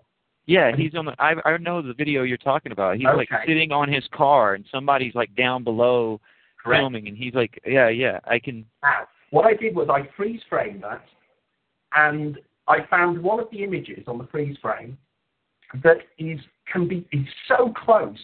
[0.46, 1.16] Yeah, he's on the.
[1.20, 2.98] I I know the video you're talking about.
[2.98, 3.18] He's okay.
[3.18, 6.20] like sitting on his car, and somebody's like down below,
[6.64, 6.82] Correct.
[6.82, 10.41] filming, and he's like, "Yeah, yeah, I can." Now, what I did was I freeze
[10.50, 11.06] framed that,
[11.96, 14.98] and I found one of the images on the freeze frame
[15.82, 16.39] that is
[16.72, 18.20] can be is so close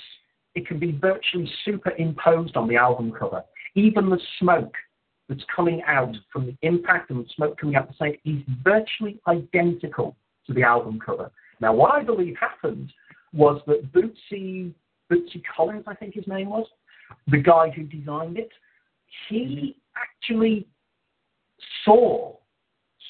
[0.56, 3.44] it can be virtually superimposed on the album cover.
[3.76, 4.74] Even the smoke
[5.28, 9.22] that's coming out from the impact and the smoke coming out the side is virtually
[9.28, 10.16] identical
[10.48, 11.32] to the album cover.
[11.60, 12.92] Now, what I believe happened
[13.34, 14.74] was that Bootsy
[15.12, 16.66] Bootsy Collins, I think his name was,
[17.28, 18.52] the guy who designed it,
[19.28, 20.68] he actually
[21.84, 22.36] saw,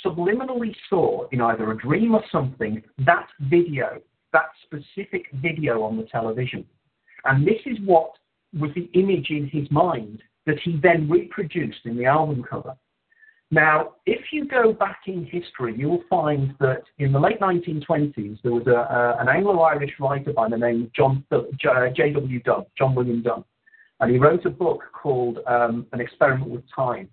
[0.05, 6.03] subliminally saw in either a dream or something, that video, that specific video on the
[6.03, 6.65] television.
[7.25, 8.11] And this is what
[8.57, 12.75] was the image in his mind that he then reproduced in the album cover.
[13.51, 18.51] Now, if you go back in history, you'll find that in the late 1920s, there
[18.51, 21.25] was a, a, an Anglo-Irish writer by the name of John
[21.59, 22.39] J.W.
[22.41, 23.43] Dunne, John William Dunne,
[23.99, 27.09] and he wrote a book called um, An Experiment with Time.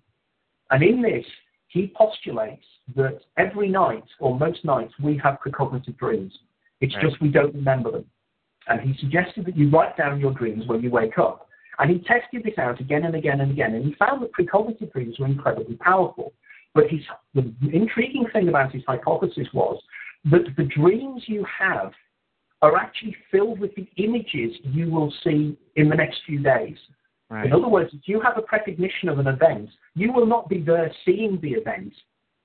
[0.69, 1.25] And in this,
[1.69, 2.65] he postulates
[2.95, 6.33] that every night, or most nights, we have precognitive dreams.
[6.81, 7.03] It's right.
[7.03, 8.05] just we don't remember them.
[8.67, 11.46] And he suggested that you write down your dreams when you wake up.
[11.79, 14.91] And he tested this out again and again and again, and he found that precognitive
[14.91, 16.33] dreams were incredibly powerful.
[16.73, 17.01] But his,
[17.33, 19.81] the intriguing thing about his hypothesis was
[20.25, 21.91] that the dreams you have
[22.61, 26.77] are actually filled with the images you will see in the next few days.
[27.29, 27.45] Right.
[27.45, 30.61] In other words, if you have a precognition of an event, you will not be
[30.61, 31.93] there seeing the event.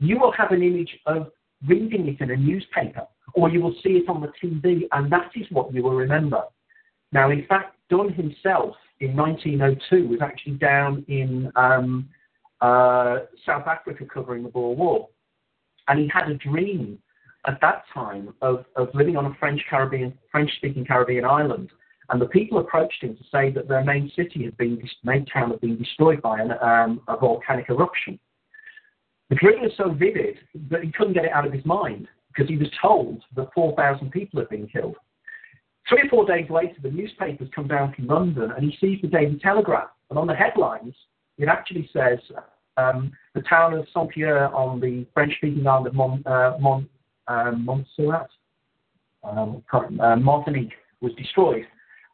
[0.01, 1.29] You will have an image of
[1.67, 5.31] reading it in a newspaper, or you will see it on the TV, and that
[5.37, 6.43] is what you will remember.
[7.13, 12.09] Now, in fact, Dunne himself in 1902 was actually down in um,
[12.61, 15.09] uh, South Africa covering the Boer War.
[15.89, 16.99] And he had a dream
[17.47, 21.71] at that time of, of living on a French Caribbean, French-speaking Caribbean island.
[22.11, 25.51] And the people approached him to say that their main city had been, main town
[25.51, 28.21] had been destroyed by an, um, a volcanic eruption.
[29.31, 30.39] The dream was so vivid
[30.71, 34.13] that he couldn't get it out of his mind because he was told that 4,000
[34.13, 34.97] people had been killed.
[35.89, 39.09] Three or four days later, the newspapers come down from London and he sees the
[39.09, 39.91] Daily Telegraph.
[40.11, 40.95] And on the headlines,
[41.39, 42.19] it actually says
[42.77, 46.89] um, the town of Saint Pierre on the French speaking island of Mont, uh, Mont,
[47.29, 48.29] um, Montserrat,
[49.25, 51.67] um, uh, Martinique, was destroyed.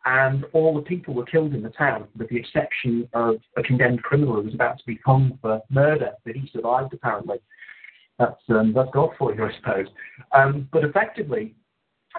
[0.05, 4.03] And all the people were killed in the town, with the exception of a condemned
[4.03, 7.39] criminal who was about to be hung for murder, but he survived apparently.
[8.19, 9.87] That's, um, that's God for you, I suppose.
[10.33, 11.55] Um, but effectively,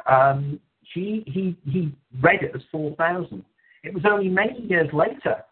[0.10, 0.60] um,
[0.94, 3.44] he, he, he read it as 4,000.
[3.84, 5.44] It was only many years later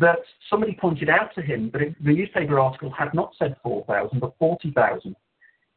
[0.00, 0.18] that
[0.48, 4.34] somebody pointed out to him that it, the newspaper article had not said 4,000 but
[4.38, 5.14] 40,000.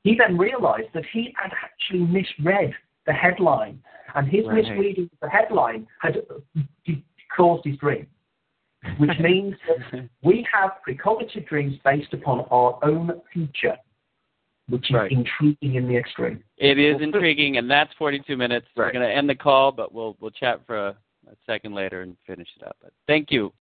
[0.03, 2.73] He then realized that he had actually misread
[3.05, 3.81] the headline,
[4.15, 4.63] and his right.
[4.63, 6.17] misreading of the headline had
[7.35, 8.07] caused his dream.
[8.97, 13.77] Which means that we have precognitive dreams based upon our own future
[14.69, 15.11] which is right.
[15.11, 16.43] intriguing in the extreme.
[16.57, 18.67] It is intriguing, and that's 42 minutes.
[18.75, 18.87] Right.
[18.87, 20.89] We're going to end the call, but we'll we'll chat for a,
[21.27, 22.77] a second later and finish it up.
[22.81, 23.53] But thank you.